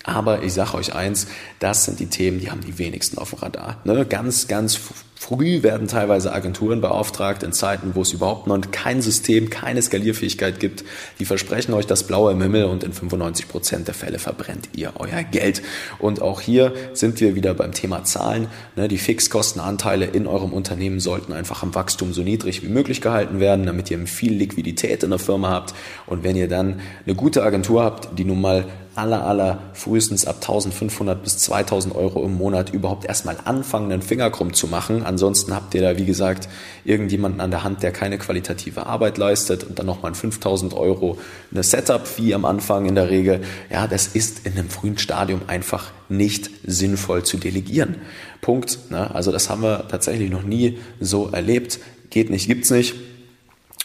Aber 0.03 0.43
ich 0.43 0.53
sage 0.53 0.75
euch 0.75 0.93
eins, 0.93 1.27
das 1.59 1.85
sind 1.85 1.99
die 1.99 2.07
Themen, 2.07 2.39
die 2.39 2.51
haben 2.51 2.61
die 2.61 2.77
wenigsten 2.77 3.17
auf 3.17 3.31
dem 3.31 3.39
Radar. 3.39 3.77
Ne? 3.83 4.05
Ganz, 4.05 4.47
ganz 4.47 4.79
früh 5.21 5.61
werden 5.61 5.87
teilweise 5.87 6.33
Agenturen 6.33 6.81
beauftragt 6.81 7.43
in 7.43 7.53
Zeiten, 7.53 7.91
wo 7.93 8.01
es 8.01 8.11
überhaupt 8.11 8.47
noch 8.47 8.59
kein 8.71 9.03
System, 9.03 9.51
keine 9.51 9.79
Skalierfähigkeit 9.79 10.59
gibt. 10.59 10.83
Die 11.19 11.25
versprechen 11.25 11.75
euch 11.75 11.85
das 11.85 12.07
Blaue 12.07 12.31
im 12.31 12.41
Himmel 12.41 12.65
und 12.65 12.83
in 12.83 12.91
95 12.91 13.47
Prozent 13.47 13.87
der 13.87 13.93
Fälle 13.93 14.17
verbrennt 14.17 14.69
ihr 14.75 14.93
euer 14.95 15.21
Geld. 15.21 15.61
Und 15.99 16.23
auch 16.23 16.41
hier 16.41 16.73
sind 16.93 17.21
wir 17.21 17.35
wieder 17.35 17.53
beim 17.53 17.71
Thema 17.71 18.03
Zahlen. 18.03 18.47
Ne? 18.75 18.87
Die 18.87 18.97
Fixkostenanteile 18.97 20.05
in 20.05 20.25
eurem 20.25 20.53
Unternehmen 20.53 20.99
sollten 20.99 21.33
einfach 21.33 21.61
am 21.61 21.75
Wachstum 21.75 22.13
so 22.13 22.23
niedrig 22.23 22.63
wie 22.63 22.69
möglich 22.69 22.99
gehalten 22.99 23.39
werden, 23.39 23.67
damit 23.67 23.91
ihr 23.91 23.99
viel 24.07 24.33
Liquidität 24.33 25.03
in 25.03 25.11
der 25.11 25.19
Firma 25.19 25.51
habt. 25.51 25.75
Und 26.07 26.23
wenn 26.23 26.35
ihr 26.35 26.47
dann 26.47 26.79
eine 27.05 27.13
gute 27.13 27.43
Agentur 27.43 27.83
habt, 27.83 28.17
die 28.17 28.25
nun 28.25 28.41
mal 28.41 28.65
aller, 28.95 29.25
aller 29.25 29.59
frühestens 29.73 30.25
ab 30.25 30.35
1500 30.35 31.23
bis 31.23 31.37
2000 31.37 31.95
Euro 31.95 32.23
im 32.25 32.35
Monat 32.35 32.71
überhaupt 32.71 33.05
erstmal 33.05 33.37
anfangen, 33.45 33.91
einen 33.91 34.01
Finger 34.01 34.29
krumm 34.29 34.53
zu 34.53 34.67
machen. 34.67 35.03
Ansonsten 35.03 35.53
habt 35.55 35.73
ihr 35.73 35.81
da, 35.81 35.97
wie 35.97 36.05
gesagt, 36.05 36.49
irgendjemanden 36.83 37.39
an 37.39 37.51
der 37.51 37.63
Hand, 37.63 37.83
der 37.83 37.91
keine 37.91 38.17
qualitative 38.17 38.85
Arbeit 38.85 39.17
leistet 39.17 39.63
und 39.63 39.79
dann 39.79 39.85
nochmal 39.85 40.13
5000 40.13 40.73
Euro 40.73 41.17
eine 41.51 41.63
Setup-Fee 41.63 42.33
am 42.33 42.43
Anfang 42.43 42.85
in 42.85 42.95
der 42.95 43.09
Regel. 43.09 43.41
Ja, 43.69 43.87
das 43.87 44.07
ist 44.07 44.45
in 44.45 44.53
einem 44.53 44.69
frühen 44.69 44.97
Stadium 44.97 45.41
einfach 45.47 45.91
nicht 46.09 46.49
sinnvoll 46.65 47.23
zu 47.23 47.37
delegieren. 47.37 47.95
Punkt. 48.41 48.91
Ne? 48.91 49.13
Also 49.15 49.31
das 49.31 49.49
haben 49.49 49.61
wir 49.61 49.87
tatsächlich 49.87 50.29
noch 50.29 50.43
nie 50.43 50.79
so 50.99 51.29
erlebt. 51.29 51.79
Geht 52.09 52.29
nicht, 52.29 52.47
gibt's 52.47 52.69
nicht. 52.69 52.95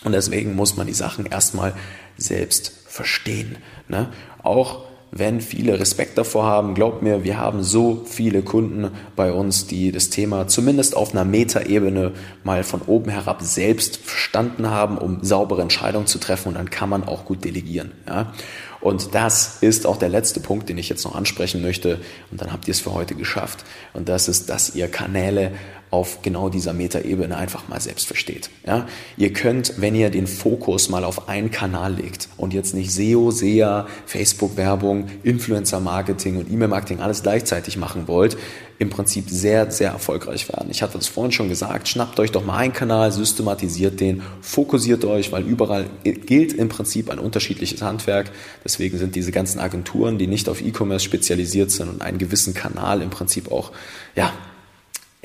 Und 0.03 0.13
deswegen 0.13 0.57
muss 0.57 0.77
man 0.77 0.87
die 0.89 0.93
Sachen 0.93 1.27
erstmal 1.27 1.75
selbst 2.17 2.73
verstehen. 2.87 3.57
Ne? 3.89 4.09
Auch 4.43 4.85
wenn 5.19 5.41
viele 5.41 5.79
Respekt 5.79 6.19
davor 6.19 6.45
haben. 6.45 6.75
Glaubt 6.75 7.03
mir, 7.03 7.25
wir 7.25 7.39
haben 7.39 7.63
so 7.63 8.03
viele 8.07 8.43
Kunden 8.43 8.91
bei 9.15 9.33
uns, 9.33 9.67
die 9.67 9.93
das 9.93 10.11
Thema 10.11 10.49
zumindest 10.49 10.97
auf 10.97 11.13
einer 11.13 11.25
Metaebene 11.25 12.13
mal 12.45 12.65
von 12.65 12.83
oben 12.83 13.11
herab 13.11 13.43
selbst 13.43 13.97
verstanden 13.97 14.71
haben, 14.71 14.99
um 14.99 15.23
saubere 15.23 15.63
Entscheidungen 15.63 16.07
zu 16.07 16.19
treffen 16.19 16.49
und 16.49 16.55
dann 16.55 16.71
kann 16.71 16.89
man 16.89 17.05
auch 17.05 17.25
gut 17.25 17.45
delegieren. 17.45 17.93
Ja? 18.07 18.33
Und 18.81 19.15
das 19.15 19.59
ist 19.63 19.87
auch 19.87 19.97
der 19.97 20.09
letzte 20.09 20.41
Punkt, 20.41 20.69
den 20.69 20.79
ich 20.79 20.89
jetzt 20.89 21.05
noch 21.05 21.15
ansprechen 21.15 21.63
möchte. 21.63 21.99
Und 22.31 22.41
dann 22.41 22.53
habt 22.53 22.69
ihr 22.69 22.73
es 22.73 22.81
für 22.81 22.93
heute 22.93 23.15
geschafft. 23.15 23.65
Und 23.95 24.09
das 24.09 24.29
ist, 24.29 24.49
dass 24.49 24.75
ihr 24.75 24.89
Kanäle 24.89 25.53
auf 25.97 26.21
genau 26.21 26.51
dieser 26.51 26.75
Metaebene 26.75 27.35
einfach 27.35 27.69
mal 27.69 27.81
selbst 27.81 28.07
versteht. 28.07 28.51
Ja? 28.67 28.87
Ihr 29.17 29.33
könnt, 29.33 29.81
wenn 29.81 29.95
ihr 29.95 30.11
den 30.11 30.27
Fokus 30.27 30.91
mal 30.91 31.05
auf 31.05 31.29
einen 31.31 31.51
Kanal 31.51 31.95
legt 31.95 32.29
und 32.37 32.53
jetzt 32.53 32.75
nicht 32.75 32.93
SEO, 32.93 33.31
SEA, 33.31 33.87
Facebook-Werbung, 34.05 35.07
Influencer-Marketing 35.23 36.37
und 36.37 36.53
E-Mail-Marketing 36.53 37.01
alles 37.01 37.23
gleichzeitig 37.23 37.79
machen 37.79 38.09
wollt, 38.09 38.37
im 38.79 38.91
Prinzip 38.91 39.31
sehr, 39.31 39.71
sehr 39.71 39.93
erfolgreich 39.93 40.51
werden. 40.51 40.69
Ich 40.71 40.83
hatte 40.83 40.99
das 40.99 41.07
vorhin 41.07 41.33
schon 41.33 41.49
gesagt, 41.49 41.89
schnappt 41.89 42.21
euch 42.21 42.31
doch 42.31 42.45
mal 42.45 42.59
einen 42.59 42.75
Kanal, 42.75 43.11
systematisiert 43.11 43.99
den, 44.01 44.23
fokussiert 44.43 45.03
euch, 45.07 45.33
weil 45.33 45.45
überall 45.45 45.87
gilt 46.05 46.53
im 46.53 46.69
Prinzip 46.69 47.09
ein 47.09 47.19
unterschiedliches 47.19 47.81
Handwerk. 47.81 48.31
Deswegen 48.65 48.99
sind 48.99 49.15
diese 49.15 49.33
ganzen 49.33 49.61
Agenturen, 49.61 50.19
die 50.19 50.27
nicht 50.27 50.51
auf 50.51 50.61
E-Commerce 50.61 51.07
spezialisiert 51.07 51.71
sind 51.71 51.89
und 51.89 52.03
einen 52.03 52.19
gewissen 52.19 52.53
Kanal 52.53 53.01
im 53.01 53.09
Prinzip 53.09 53.51
auch, 53.51 53.73
ja, 54.15 54.35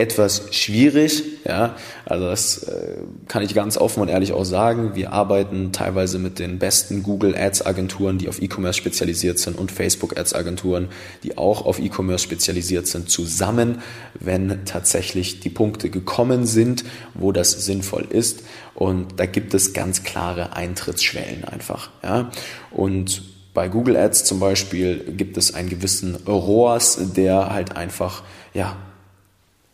etwas 0.01 0.47
schwierig. 0.51 1.23
Ja, 1.47 1.75
also 2.05 2.25
das 2.25 2.63
äh, 2.63 2.97
kann 3.27 3.43
ich 3.43 3.53
ganz 3.53 3.77
offen 3.77 4.01
und 4.01 4.09
ehrlich 4.09 4.33
auch 4.33 4.43
sagen. 4.43 4.95
Wir 4.95 5.13
arbeiten 5.13 5.71
teilweise 5.71 6.17
mit 6.17 6.39
den 6.39 6.57
besten 6.57 7.03
Google 7.03 7.35
Ads 7.35 7.65
Agenturen, 7.65 8.17
die 8.17 8.27
auf 8.27 8.41
E-Commerce 8.41 8.77
spezialisiert 8.77 9.37
sind 9.37 9.57
und 9.57 9.71
Facebook 9.71 10.17
Ads 10.17 10.33
Agenturen, 10.33 10.89
die 11.23 11.37
auch 11.37 11.65
auf 11.65 11.79
E-Commerce 11.79 12.23
spezialisiert 12.23 12.87
sind, 12.87 13.09
zusammen, 13.09 13.81
wenn 14.19 14.65
tatsächlich 14.65 15.39
die 15.39 15.49
Punkte 15.49 15.89
gekommen 15.89 16.45
sind, 16.45 16.83
wo 17.13 17.31
das 17.31 17.51
sinnvoll 17.51 18.07
ist. 18.09 18.43
Und 18.73 19.19
da 19.19 19.27
gibt 19.27 19.53
es 19.53 19.73
ganz 19.73 20.03
klare 20.03 20.55
Eintrittsschwellen 20.55 21.45
einfach. 21.45 21.91
Ja, 22.03 22.31
und 22.71 23.21
bei 23.53 23.67
Google 23.67 23.97
Ads 23.97 24.23
zum 24.23 24.39
Beispiel 24.39 25.13
gibt 25.15 25.37
es 25.37 25.53
einen 25.53 25.69
gewissen 25.69 26.15
ROAS, 26.25 27.13
der 27.15 27.53
halt 27.53 27.75
einfach, 27.75 28.23
ja, 28.53 28.77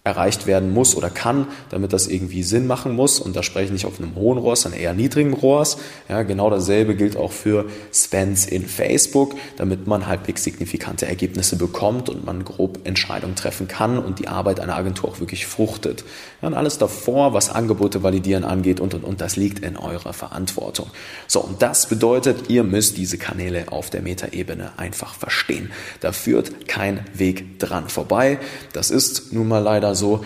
erreicht 0.07 0.47
werden 0.47 0.73
muss 0.73 0.95
oder 0.95 1.09
kann, 1.09 1.47
damit 1.69 1.91
das 1.91 2.07
irgendwie 2.07 2.43
Sinn 2.43 2.65
machen 2.65 2.95
muss. 2.95 3.19
Und 3.19 3.35
da 3.35 3.43
spreche 3.43 3.65
ich 3.65 3.71
nicht 3.71 3.85
auf 3.85 3.99
einem 3.99 4.15
hohen 4.15 4.37
ROAS, 4.37 4.61
sondern 4.61 4.79
eher 4.79 4.93
niedrigen 4.93 5.33
ROAS. 5.33 5.77
Ja, 6.07 6.23
genau 6.23 6.49
dasselbe 6.49 6.95
gilt 6.95 7.17
auch 7.17 7.33
für 7.33 7.65
Spends 7.93 8.45
in 8.45 8.65
Facebook, 8.65 9.35
damit 9.57 9.85
man 9.85 10.07
halbwegs 10.07 10.43
signifikante 10.43 11.07
Ergebnisse 11.07 11.57
bekommt 11.57 12.09
und 12.09 12.25
man 12.25 12.45
grob 12.45 12.79
Entscheidungen 12.87 13.35
treffen 13.35 13.67
kann 13.67 13.99
und 13.99 14.19
die 14.19 14.29
Arbeit 14.29 14.61
einer 14.61 14.75
Agentur 14.75 15.09
auch 15.09 15.19
wirklich 15.19 15.45
fruchtet. 15.45 16.05
Ja, 16.41 16.49
alles 16.53 16.77
davor, 16.77 17.33
was 17.33 17.49
Angebote 17.49 18.01
validieren 18.01 18.45
angeht 18.45 18.79
und, 18.79 18.93
und, 18.93 19.03
und, 19.03 19.19
das 19.19 19.35
liegt 19.35 19.59
in 19.59 19.75
eurer 19.75 20.13
Verantwortung. 20.13 20.87
So, 21.27 21.41
und 21.41 21.61
das 21.61 21.87
bedeutet, 21.87 22.49
ihr 22.49 22.63
müsst 22.63 22.97
diese 22.97 23.17
Kanäle 23.17 23.65
auf 23.71 23.89
der 23.89 24.01
Metaebene 24.01 24.71
einfach 24.77 25.15
verstehen. 25.15 25.71
Da 25.99 26.13
führt 26.13 26.67
kein 26.67 27.03
Weg 27.13 27.59
dran 27.59 27.89
vorbei. 27.89 28.39
Das 28.71 28.89
ist 28.89 29.33
nun 29.33 29.47
mal 29.47 29.59
leider 29.59 29.95
so. 29.97 30.23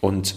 Und 0.00 0.36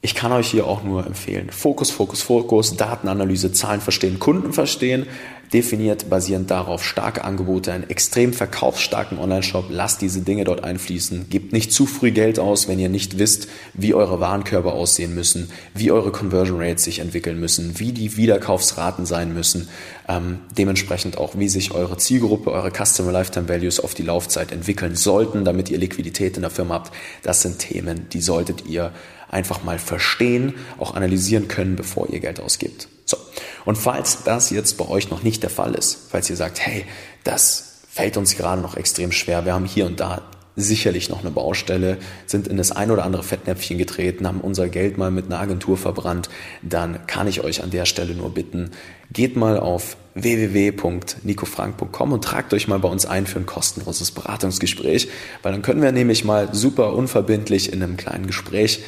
ich 0.00 0.16
kann 0.16 0.32
euch 0.32 0.50
hier 0.50 0.66
auch 0.66 0.82
nur 0.82 1.06
empfehlen, 1.06 1.50
Fokus, 1.50 1.92
Fokus, 1.92 2.22
Fokus, 2.22 2.76
Datenanalyse, 2.76 3.52
Zahlen 3.52 3.80
verstehen, 3.80 4.18
Kunden 4.18 4.52
verstehen, 4.52 5.06
definiert 5.52 6.08
basierend 6.08 6.50
darauf 6.50 6.84
starke 6.84 7.24
Angebote, 7.24 7.72
einen 7.72 7.88
extrem 7.90 8.32
verkaufsstarken 8.32 9.18
Online-Shop, 9.18 9.66
lasst 9.70 10.00
diese 10.00 10.22
Dinge 10.22 10.44
dort 10.44 10.64
einfließen, 10.64 11.28
gebt 11.28 11.52
nicht 11.52 11.72
zu 11.72 11.86
früh 11.86 12.10
Geld 12.10 12.38
aus, 12.38 12.68
wenn 12.68 12.78
ihr 12.78 12.88
nicht 12.88 13.18
wisst, 13.18 13.48
wie 13.74 13.94
eure 13.94 14.20
Warenkörbe 14.20 14.72
aussehen 14.72 15.14
müssen, 15.14 15.50
wie 15.74 15.90
eure 15.90 16.10
Conversion 16.10 16.60
Rates 16.60 16.84
sich 16.84 17.00
entwickeln 17.00 17.38
müssen, 17.38 17.78
wie 17.78 17.92
die 17.92 18.16
Wiederkaufsraten 18.16 19.04
sein 19.04 19.34
müssen, 19.34 19.68
ähm, 20.08 20.40
dementsprechend 20.56 21.18
auch, 21.18 21.38
wie 21.38 21.48
sich 21.48 21.72
eure 21.72 21.98
Zielgruppe, 21.98 22.50
eure 22.50 22.70
Customer 22.70 23.12
Lifetime 23.12 23.48
Values 23.48 23.80
auf 23.80 23.94
die 23.94 24.02
Laufzeit 24.02 24.52
entwickeln 24.52 24.96
sollten, 24.96 25.44
damit 25.44 25.70
ihr 25.70 25.78
Liquidität 25.78 26.36
in 26.36 26.42
der 26.42 26.50
Firma 26.50 26.74
habt. 26.74 26.92
Das 27.22 27.42
sind 27.42 27.58
Themen, 27.58 28.06
die 28.12 28.20
solltet 28.20 28.66
ihr 28.66 28.92
einfach 29.30 29.64
mal 29.64 29.78
verstehen, 29.78 30.54
auch 30.78 30.94
analysieren 30.94 31.48
können, 31.48 31.76
bevor 31.76 32.08
ihr 32.10 32.20
Geld 32.20 32.40
ausgibt. 32.40 32.88
So. 33.04 33.16
Und 33.64 33.76
falls 33.76 34.24
das 34.24 34.50
jetzt 34.50 34.76
bei 34.78 34.88
euch 34.88 35.10
noch 35.10 35.22
nicht 35.22 35.42
der 35.42 35.50
Fall 35.50 35.74
ist, 35.74 36.06
falls 36.10 36.28
ihr 36.30 36.36
sagt, 36.36 36.60
hey, 36.60 36.84
das 37.24 37.80
fällt 37.88 38.16
uns 38.16 38.36
gerade 38.36 38.62
noch 38.62 38.76
extrem 38.76 39.12
schwer, 39.12 39.44
wir 39.44 39.54
haben 39.54 39.66
hier 39.66 39.86
und 39.86 40.00
da 40.00 40.22
sicherlich 40.56 41.08
noch 41.08 41.20
eine 41.20 41.30
Baustelle, 41.30 41.98
sind 42.26 42.46
in 42.46 42.56
das 42.58 42.72
ein 42.72 42.90
oder 42.90 43.04
andere 43.04 43.22
Fettnäpfchen 43.22 43.78
getreten, 43.78 44.26
haben 44.26 44.40
unser 44.40 44.68
Geld 44.68 44.98
mal 44.98 45.10
mit 45.10 45.26
einer 45.26 45.40
Agentur 45.40 45.78
verbrannt, 45.78 46.28
dann 46.62 47.06
kann 47.06 47.26
ich 47.26 47.42
euch 47.42 47.62
an 47.62 47.70
der 47.70 47.86
Stelle 47.86 48.14
nur 48.14 48.34
bitten, 48.34 48.70
geht 49.10 49.36
mal 49.36 49.58
auf 49.58 49.96
www.nicofrank.com 50.14 52.12
und 52.12 52.22
tragt 52.22 52.52
euch 52.52 52.68
mal 52.68 52.78
bei 52.78 52.88
uns 52.88 53.06
ein 53.06 53.26
für 53.26 53.38
ein 53.38 53.46
kostenloses 53.46 54.10
Beratungsgespräch, 54.10 55.08
weil 55.42 55.52
dann 55.52 55.62
können 55.62 55.80
wir 55.80 55.92
nämlich 55.92 56.24
mal 56.24 56.54
super 56.54 56.92
unverbindlich 56.92 57.72
in 57.72 57.82
einem 57.82 57.96
kleinen 57.96 58.26
Gespräch 58.26 58.82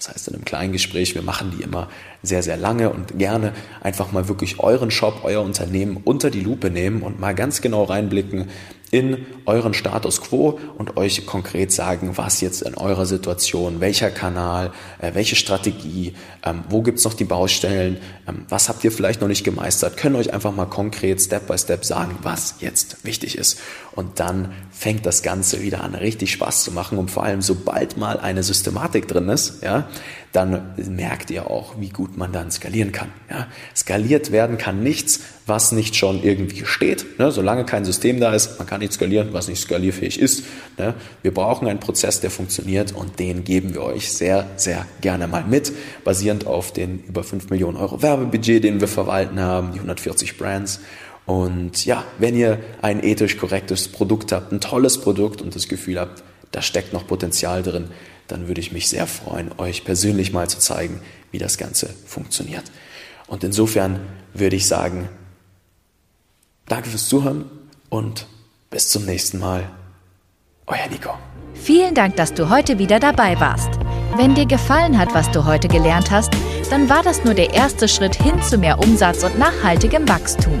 das 0.00 0.08
heißt, 0.08 0.28
in 0.28 0.34
einem 0.34 0.44
kleinen 0.46 0.72
Gespräch, 0.72 1.14
wir 1.14 1.20
machen 1.20 1.52
die 1.56 1.62
immer 1.62 1.88
sehr, 2.22 2.42
sehr 2.42 2.56
lange 2.56 2.88
und 2.90 3.18
gerne 3.18 3.52
einfach 3.82 4.12
mal 4.12 4.28
wirklich 4.28 4.58
euren 4.58 4.90
Shop, 4.90 5.20
euer 5.24 5.42
Unternehmen 5.42 5.98
unter 6.02 6.30
die 6.30 6.40
Lupe 6.40 6.70
nehmen 6.70 7.02
und 7.02 7.20
mal 7.20 7.34
ganz 7.34 7.60
genau 7.60 7.84
reinblicken, 7.84 8.48
in 8.90 9.26
euren 9.46 9.72
Status 9.72 10.20
quo 10.20 10.58
und 10.76 10.96
euch 10.96 11.24
konkret 11.26 11.70
sagen, 11.70 12.16
was 12.16 12.40
jetzt 12.40 12.62
in 12.62 12.74
eurer 12.74 13.06
Situation, 13.06 13.80
welcher 13.80 14.10
Kanal, 14.10 14.72
äh, 14.98 15.14
welche 15.14 15.36
Strategie, 15.36 16.14
ähm, 16.44 16.64
wo 16.68 16.82
gibt's 16.82 17.04
noch 17.04 17.14
die 17.14 17.24
Baustellen, 17.24 17.98
ähm, 18.26 18.46
was 18.48 18.68
habt 18.68 18.82
ihr 18.82 18.90
vielleicht 18.90 19.20
noch 19.20 19.28
nicht 19.28 19.44
gemeistert, 19.44 19.96
können 19.96 20.16
euch 20.16 20.32
einfach 20.32 20.54
mal 20.54 20.66
konkret 20.66 21.20
Step 21.20 21.46
by 21.46 21.56
Step 21.56 21.84
sagen, 21.84 22.18
was 22.22 22.56
jetzt 22.60 23.04
wichtig 23.04 23.38
ist. 23.38 23.60
Und 23.92 24.18
dann 24.18 24.52
fängt 24.70 25.06
das 25.06 25.22
Ganze 25.22 25.62
wieder 25.62 25.84
an, 25.84 25.94
richtig 25.94 26.32
Spaß 26.32 26.64
zu 26.64 26.72
machen 26.72 26.98
und 26.98 27.10
vor 27.10 27.22
allem, 27.22 27.42
sobald 27.42 27.96
mal 27.96 28.18
eine 28.18 28.42
Systematik 28.42 29.06
drin 29.06 29.28
ist, 29.28 29.62
ja, 29.62 29.88
dann 30.32 30.74
merkt 30.76 31.30
ihr 31.30 31.50
auch, 31.50 31.74
wie 31.80 31.88
gut 31.88 32.16
man 32.16 32.32
dann 32.32 32.52
skalieren 32.52 32.92
kann. 32.92 33.08
Ja. 33.28 33.48
Skaliert 33.74 34.30
werden 34.30 34.58
kann 34.58 34.82
nichts, 34.82 35.20
was 35.46 35.72
nicht 35.72 35.96
schon 35.96 36.22
irgendwie 36.22 36.64
steht. 36.64 37.18
Ne? 37.18 37.32
Solange 37.32 37.64
kein 37.64 37.84
System 37.84 38.20
da 38.20 38.32
ist, 38.32 38.58
man 38.58 38.66
kann 38.68 38.80
nicht 38.80 38.92
skalieren, 38.92 39.32
was 39.32 39.48
nicht 39.48 39.60
skalierfähig 39.60 40.20
ist. 40.20 40.44
Ne? 40.78 40.94
Wir 41.22 41.34
brauchen 41.34 41.66
einen 41.66 41.80
Prozess, 41.80 42.20
der 42.20 42.30
funktioniert 42.30 42.92
und 42.92 43.18
den 43.18 43.42
geben 43.42 43.74
wir 43.74 43.82
euch 43.82 44.12
sehr, 44.12 44.46
sehr 44.56 44.86
gerne 45.00 45.26
mal 45.26 45.44
mit, 45.44 45.72
basierend 46.04 46.46
auf 46.46 46.72
den 46.72 47.02
über 47.08 47.24
5 47.24 47.50
Millionen 47.50 47.76
Euro 47.76 48.00
Werbebudget, 48.00 48.62
den 48.62 48.80
wir 48.80 48.88
verwalten 48.88 49.40
haben, 49.40 49.72
die 49.72 49.78
140 49.78 50.38
Brands. 50.38 50.80
Und 51.26 51.84
ja, 51.84 52.04
wenn 52.18 52.36
ihr 52.36 52.58
ein 52.82 53.02
ethisch 53.02 53.36
korrektes 53.36 53.88
Produkt 53.88 54.30
habt, 54.30 54.52
ein 54.52 54.60
tolles 54.60 54.98
Produkt 54.98 55.42
und 55.42 55.56
das 55.56 55.68
Gefühl 55.68 55.98
habt, 55.98 56.22
da 56.52 56.62
steckt 56.62 56.92
noch 56.92 57.06
Potenzial 57.06 57.62
drin, 57.62 57.88
dann 58.30 58.48
würde 58.48 58.60
ich 58.60 58.72
mich 58.72 58.88
sehr 58.88 59.06
freuen, 59.06 59.50
euch 59.58 59.84
persönlich 59.84 60.32
mal 60.32 60.48
zu 60.48 60.58
zeigen, 60.58 61.00
wie 61.30 61.38
das 61.38 61.58
Ganze 61.58 61.90
funktioniert. 62.06 62.64
Und 63.26 63.44
insofern 63.44 64.00
würde 64.34 64.56
ich 64.56 64.66
sagen, 64.66 65.08
Danke 66.70 66.88
fürs 66.88 67.08
Zuhören 67.08 67.46
und 67.88 68.26
bis 68.70 68.90
zum 68.90 69.04
nächsten 69.04 69.40
Mal. 69.40 69.68
Euer 70.68 70.86
Nico. 70.88 71.10
Vielen 71.52 71.96
Dank, 71.96 72.14
dass 72.14 72.32
du 72.32 72.48
heute 72.48 72.78
wieder 72.78 73.00
dabei 73.00 73.40
warst. 73.40 73.70
Wenn 74.16 74.36
dir 74.36 74.46
gefallen 74.46 74.96
hat, 74.96 75.12
was 75.12 75.28
du 75.32 75.44
heute 75.44 75.66
gelernt 75.66 76.12
hast, 76.12 76.30
dann 76.70 76.88
war 76.88 77.02
das 77.02 77.24
nur 77.24 77.34
der 77.34 77.52
erste 77.52 77.88
Schritt 77.88 78.14
hin 78.14 78.40
zu 78.40 78.56
mehr 78.56 78.78
Umsatz 78.78 79.24
und 79.24 79.36
nachhaltigem 79.36 80.08
Wachstum. 80.08 80.60